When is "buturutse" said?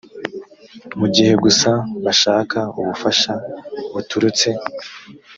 3.93-4.49